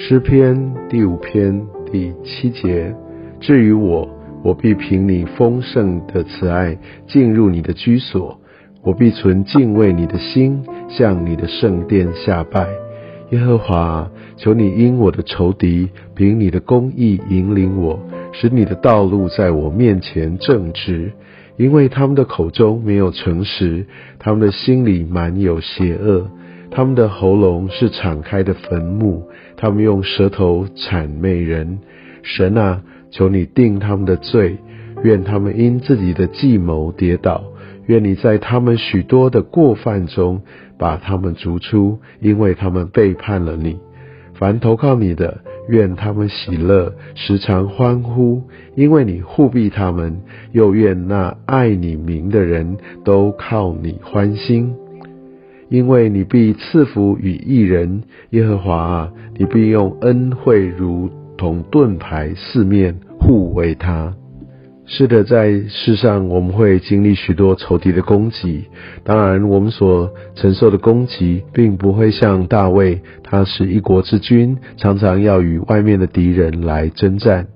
[0.00, 2.94] 诗篇第五篇第七节：
[3.40, 4.08] 至于我，
[4.44, 6.78] 我必凭你丰盛的慈爱
[7.08, 8.40] 进入你的居所，
[8.84, 12.68] 我必存敬畏你的心，向你的圣殿下拜。
[13.30, 17.98] 耶和华，求你因我的仇敌，凭你的公义引领我，
[18.32, 21.12] 使你的道路在我面前正直。
[21.56, 23.84] 因为他们的口中没有诚实，
[24.20, 26.30] 他们的心里满有邪恶。
[26.70, 29.26] 他们的喉咙是敞开的坟墓，
[29.58, 31.80] 他们用舌头谄媚人。
[32.22, 34.56] 神啊，求你定他们的罪，
[35.02, 37.44] 愿他们因自己的计谋跌倒。
[37.86, 40.42] 愿你在他们许多的过犯中
[40.78, 43.78] 把他们逐出，因为他们背叛了你。
[44.34, 48.42] 凡投靠你的，愿他们喜乐，时常欢呼，
[48.76, 50.20] 因为你护庇他们。
[50.52, 54.74] 又愿那爱你名的人都靠你欢心。
[55.68, 64.14] 因为你必赐福与一人，耶和华啊，你必用恩惠如同盾牌四面护卫他。
[64.86, 68.64] 是的，在世上我们会经历许多仇敌的攻击，
[69.04, 77.46] 当然我们所承受的攻击，并不会像大卫，他是一国之君，常常要与外面的敌人来征战。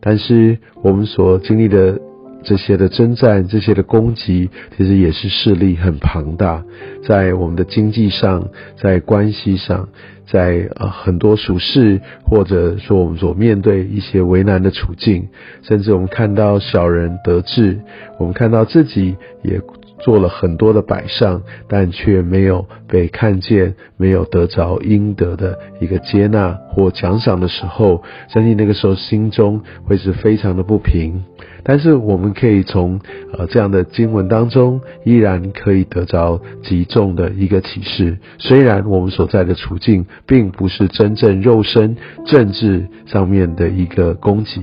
[0.00, 2.00] 但是我们所经历的。
[2.42, 6.64] 这些的征战，这些的攻击，其实也是势力很庞大，
[7.06, 8.48] 在我们的经济上，
[8.80, 9.88] 在关系上，
[10.26, 15.28] 在呃很多俗事，或者说我们所面对一些为难的处境，
[15.62, 17.78] 甚至我们看到小人得志，
[18.18, 19.60] 我们看到自己也。
[19.98, 31.22] 做了很多的摆上，但却没有被看见，没有得着应得的一个接纳或奖赏的时候，相信那个时候心中会是非常的不平。
[31.64, 32.98] 但是我们可以从
[33.36, 38.16] 呃这样的经文当中，依然可以得着极重的一个启示。
[38.38, 44.62] 虽然我们所在的处境并不是真正肉身政治上面的一个攻击。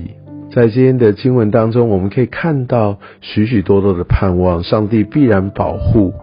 [0.52, 6.14] 在今天的经文当中，我们可以看到许许多多的盼望，上帝必然保护。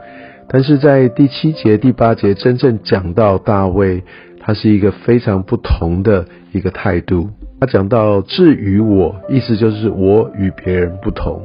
[0.50, 4.04] 但是在第七节、第八节真正讲到大卫，
[4.40, 7.30] 他是一个非常不同的一个态度。
[7.60, 11.42] 他讲到至于我，意思就是我与别人不同。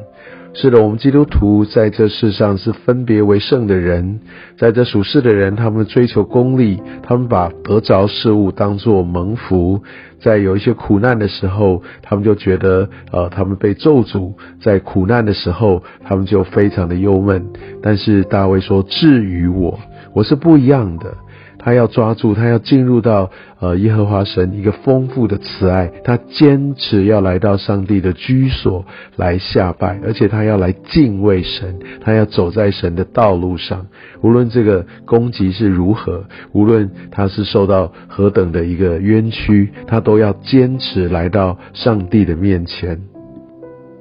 [0.61, 4.19] 是的，我们基督徒在这世上是分别为圣的人，
[4.59, 9.81] 在这属世的人，他们追求功利，他们把得着事物当作蒙福，
[10.21, 17.47] 在有一些苦难的时候，他们就觉得，呃，他们被咒诅，在苦难的时候，他们就非常的忧闷。
[17.81, 19.79] 但是大卫说：“至于我，
[20.13, 21.15] 我是不一样的。”
[21.59, 28.85] 他要抓住，他要进入到呃耶和华神一个丰富的慈爱，他坚持要来到上帝的居所
[29.17, 33.87] 来下拜，而且他要来敬畏神，他要走在神的道路上，
[34.23, 43.01] 无论这个攻击是如何，无论他是受到何等的一个冤屈，他都要坚持来到上帝的面前。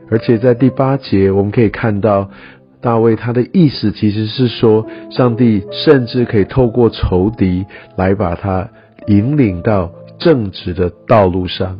[0.09, 2.29] 而且在第八节，我们可以看到。
[2.81, 7.65] 大卫他的意思其实是说，上帝甚至可以透过仇敌
[7.95, 8.69] 来把他
[9.07, 11.79] 引领到正直的道路上。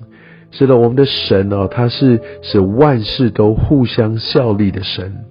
[0.52, 5.25] 是的，我们的神哦，他是使万事都互相效力的神。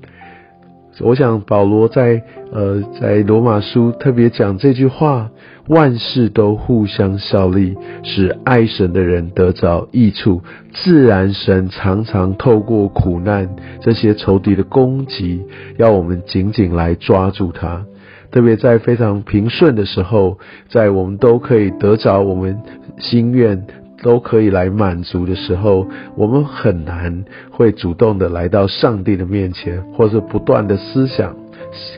[1.01, 5.31] 我想保罗在呃在罗马书特别讲这句话。
[5.69, 10.41] 万事都互相效力，使爱神的人得着益处。
[10.73, 15.43] 自然，神常常透过苦难、这些仇敌的攻击，
[15.77, 17.85] 要我们紧紧来抓住它。
[18.31, 22.57] 特别在非常平顺的时候，在我们都可以得着我们
[22.99, 23.67] 心愿、
[24.03, 25.87] 都可以来满足的时候，
[26.17, 31.37] 我们很难会主动的来到上帝的面前，或者不断的思想。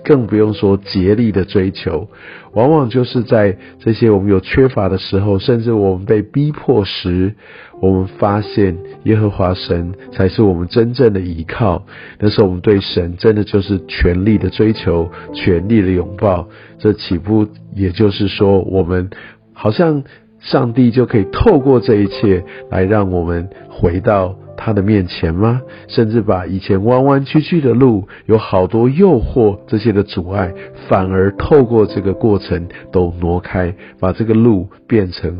[0.03, 2.08] 更不用说竭力的追求，
[2.53, 7.34] 往往就是在这些我们有缺乏的时候，甚至我们被逼迫时，
[7.81, 11.84] 我们发现耶和华神才是我们真正的依靠。
[12.19, 16.49] 那时候我们对神真的就是全力的追求，全力的拥抱。
[16.78, 19.11] 这岂不也就是说，我们
[19.52, 20.02] 好 像
[20.50, 24.34] 上帝就可以透过这一切来让我们回到。
[24.60, 25.62] 他的面前吗？
[25.86, 30.52] 甚至把以前弯弯曲曲的路，有好多诱惑这些的阻碍，
[30.88, 35.38] 反而透过这个过程都挪开，把这个路变成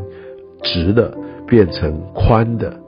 [0.63, 1.13] 直的，
[1.45, 2.79] 变成宽的。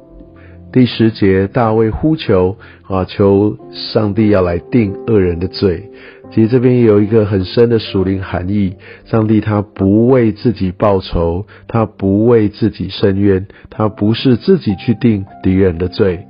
[0.72, 2.56] 第十节，大卫呼求
[2.88, 5.92] 啊，求上帝要来定恶人的罪。
[6.34, 8.76] 其实这边有一个很深的属灵含义：
[9.06, 16.26] 上帝他不为自己报仇，他不为自己伸冤，他不是自己去定敌人的罪，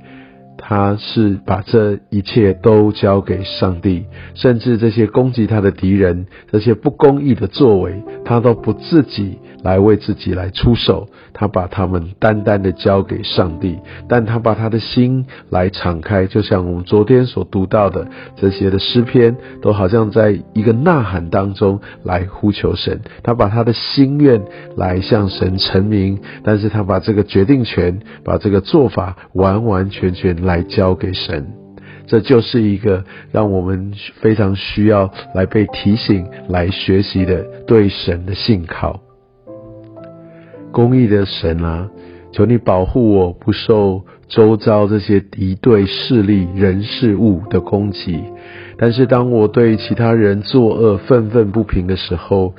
[0.58, 13.78] 他是把这一切都交给上帝，甚至这些攻击他的敌人，这些不公义的作为，他都不自己来为自己来出手，他把他们单单的交给上帝，
[14.08, 18.06] 但他把他的心来敞开，就像我们昨天所读到的
[18.36, 23.00] 这些的诗篇，都好像在一个呐喊当中来呼求神。
[23.22, 24.42] 他把他的心愿
[24.76, 31.46] 来向神陈明，但是他把这个决定权，把这个做法完完全全来交给神。
[32.06, 39.00] 这就是一个让我们非常需要来被提醒、来学习的对神的信靠。
[40.72, 41.88] 公义的神啊，
[42.32, 48.24] 求你保护我不受周遭这些敌对势力、人事物的攻击。
[48.78, 52.54] 但是当我对其他人作恶、愤愤不平的时候，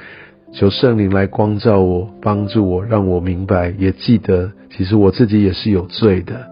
[0.54, 6.48] 求圣灵来光照我，帮助我，让我明白，也记得，其实我自己也是有罪的，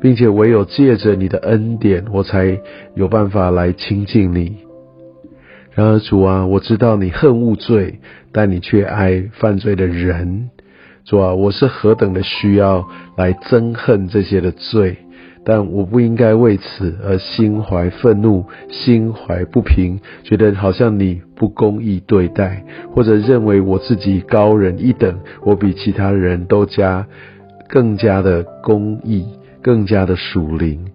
[0.00, 2.58] 并且唯有借着你的恩典，我才
[2.96, 4.56] 有办法来亲近你。
[5.74, 8.00] 然而主啊，我知道你恨恶罪，
[8.32, 10.48] 但你却爱犯罪的人。
[11.04, 14.96] 主啊，我是何等的需要来憎恨这些的罪，
[15.44, 22.64] 但我不应该为此而心怀愤怒、心怀不平，觉得好像你不公义对待，
[22.94, 27.06] 或者认为我自己高人一等，我比其他人都加
[27.68, 29.26] 更加的公义，
[29.60, 30.86] 更加的属灵。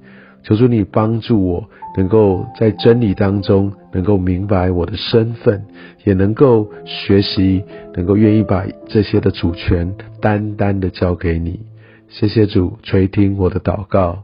[0.48, 5.66] 求主你帮助我，能够在真理当中能够明白我的身份，
[6.06, 11.60] 也能够学习，能够愿意把这些的主权单单的交给你。
[12.08, 14.24] 谢谢主垂听我的祷告，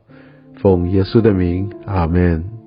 [0.62, 2.63] 奉耶稣的名，阿门。